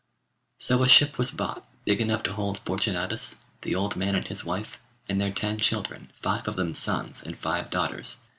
[0.57, 4.43] So a ship was bought big enough to hold Fortunatus, the old man and his
[4.43, 8.17] wife, and their ten children five of them sons and five daughters.